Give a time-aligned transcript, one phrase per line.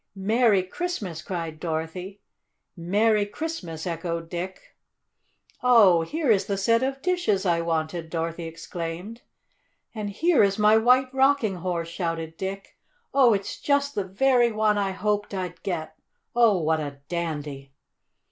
[0.15, 2.21] "Merry Christmas!" cried Dorothy.
[2.75, 4.75] "Merry Christmas!" echoed Dick.
[5.61, 9.21] "Oh, here is the set of dishes I wanted!" Dorothy exclaimed.
[9.93, 12.79] "And here is my White Rocking Horse!" shouted Dick.
[13.13, 15.93] "Oh, it's just the very one I hoped I'd get!
[16.35, 17.71] Oh, what a dandy!"